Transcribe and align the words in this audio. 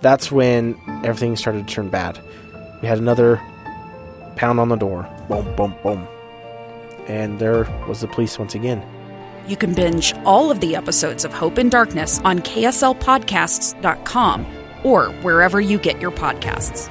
That's 0.00 0.30
when 0.30 0.78
everything 1.04 1.36
started 1.36 1.68
to 1.68 1.74
turn 1.74 1.88
bad. 1.88 2.20
We 2.82 2.88
had 2.88 2.98
another 2.98 3.40
pound 4.36 4.60
on 4.60 4.68
the 4.68 4.76
door. 4.76 5.08
Boom, 5.28 5.54
boom, 5.56 5.74
boom. 5.82 6.06
And 7.08 7.38
there 7.38 7.64
was 7.88 8.00
the 8.00 8.08
police 8.08 8.38
once 8.38 8.54
again. 8.54 8.82
You 9.48 9.56
can 9.56 9.74
binge 9.74 10.14
all 10.24 10.50
of 10.50 10.60
the 10.60 10.76
episodes 10.76 11.24
of 11.24 11.32
Hope 11.32 11.56
and 11.58 11.70
Darkness 11.70 12.20
on 12.24 12.40
KSLPodcasts.com 12.40 14.46
or 14.82 15.06
wherever 15.22 15.60
you 15.60 15.78
get 15.78 16.00
your 16.00 16.10
podcasts. 16.10 16.90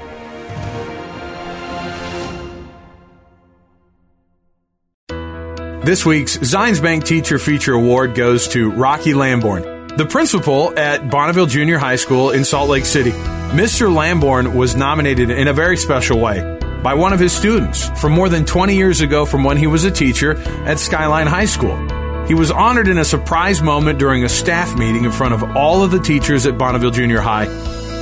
This 5.86 6.04
week's 6.04 6.38
Zions 6.38 6.82
Bank 6.82 7.04
Teacher 7.04 7.38
Feature 7.38 7.74
Award 7.74 8.16
goes 8.16 8.48
to 8.48 8.72
Rocky 8.72 9.14
Lambourne, 9.14 9.75
the 9.98 10.06
principal 10.06 10.78
at 10.78 11.10
Bonneville 11.10 11.46
Junior 11.46 11.78
High 11.78 11.96
School 11.96 12.32
in 12.32 12.44
Salt 12.44 12.70
Lake 12.70 12.86
City. 12.86 13.12
Mr. 13.52 13.94
Lambourne 13.94 14.54
was 14.54 14.76
nominated 14.76 15.30
in 15.30 15.48
a 15.48 15.54
very 15.54 15.78
special 15.78 16.20
way 16.20 16.42
by 16.84 16.94
one 16.94 17.14
of 17.14 17.20
his 17.20 17.32
students 17.32 17.88
from 18.02 18.12
more 18.12 18.28
than 18.28 18.44
20 18.44 18.76
years 18.76 19.00
ago 19.00 19.26
from 19.26 19.44
when 19.44 19.56
he 19.56 19.68
was 19.68 19.86
a 19.86 19.92
teacher 19.92 20.38
at 20.68 20.80
Skyline 20.80 21.28
High 21.28 21.46
School. 21.46 21.78
He 22.28 22.34
was 22.34 22.52
honored 22.52 22.88
in 22.88 22.98
a 22.98 23.06
surprise 23.06 23.62
moment 23.62 23.98
during 23.98 24.24
a 24.26 24.30
staff 24.30 24.78
meeting 24.78 25.06
in 25.06 25.12
front 25.12 25.34
of 25.34 25.56
all 25.56 25.84
of 25.84 25.92
the 25.92 26.00
teachers 26.00 26.46
at 26.46 26.58
Bonneville 26.58 26.92
Junior 26.92 27.22
High. 27.22 27.46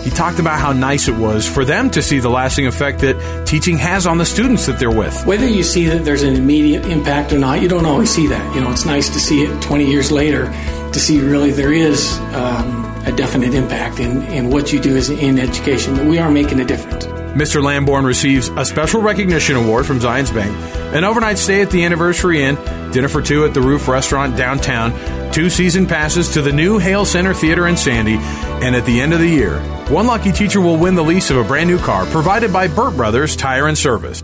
He 0.03 0.09
talked 0.09 0.39
about 0.39 0.59
how 0.59 0.73
nice 0.73 1.07
it 1.07 1.15
was 1.15 1.47
for 1.47 1.63
them 1.63 1.89
to 1.91 2.01
see 2.01 2.19
the 2.19 2.29
lasting 2.29 2.67
effect 2.67 2.99
that 2.99 3.47
teaching 3.47 3.77
has 3.77 4.05
on 4.05 4.17
the 4.17 4.25
students 4.25 4.65
that 4.65 4.77
they're 4.77 4.91
with. 4.91 5.25
Whether 5.25 5.47
you 5.47 5.63
see 5.63 5.85
that 5.87 6.03
there's 6.03 6.23
an 6.23 6.35
immediate 6.35 6.85
impact 6.85 7.31
or 7.31 7.39
not, 7.39 7.61
you 7.61 7.69
don't 7.69 7.85
always 7.85 8.13
see 8.13 8.27
that. 8.27 8.55
You 8.55 8.61
know, 8.61 8.71
it's 8.71 8.85
nice 8.85 9.09
to 9.09 9.19
see 9.19 9.43
it 9.43 9.61
20 9.61 9.85
years 9.85 10.11
later 10.11 10.47
to 10.91 10.99
see 10.99 11.21
really 11.21 11.51
there 11.51 11.71
is 11.71 12.19
um, 12.33 12.83
a 13.05 13.11
definite 13.11 13.53
impact 13.53 13.99
in, 13.99 14.21
in 14.23 14.49
what 14.49 14.73
you 14.73 14.79
do 14.79 14.95
is 14.95 15.09
in 15.09 15.39
education, 15.39 15.95
that 15.95 16.05
we 16.05 16.19
are 16.19 16.29
making 16.29 16.59
a 16.59 16.65
difference. 16.65 17.05
Mr. 17.33 17.63
Lambourne 17.63 18.05
receives 18.05 18.49
a 18.49 18.63
special 18.63 19.01
recognition 19.01 19.55
award 19.55 19.87
from 19.87 19.99
Zions 19.99 20.31
Bank, 20.31 20.55
an 20.93 21.03
overnight 21.03 21.39
stay 21.39 21.63
at 21.63 21.71
the 21.71 21.83
Anniversary 21.83 22.43
Inn, 22.43 22.55
dinner 22.91 23.07
for 23.07 23.23
two 23.23 23.43
at 23.43 23.55
the 23.55 23.61
Roof 23.61 23.87
Restaurant 23.87 24.37
downtown, 24.37 24.93
two 25.31 25.49
season 25.49 25.87
passes 25.87 26.29
to 26.33 26.43
the 26.43 26.53
new 26.53 26.77
Hale 26.77 27.05
Center 27.05 27.33
Theater 27.33 27.67
in 27.67 27.75
Sandy, 27.75 28.17
and 28.63 28.75
at 28.75 28.85
the 28.85 29.01
end 29.01 29.13
of 29.13 29.19
the 29.19 29.27
year, 29.27 29.57
one 29.89 30.07
lucky 30.07 30.31
teacher 30.31 30.61
will 30.61 30.77
win 30.77 30.95
the 30.95 31.03
lease 31.03 31.29
of 31.29 31.37
a 31.37 31.43
brand 31.43 31.69
new 31.69 31.77
car 31.77 32.05
provided 32.05 32.51
by 32.51 32.67
Burt 32.67 32.95
Brothers 32.95 33.35
Tire 33.35 33.67
and 33.67 33.77
Service. 33.77 34.23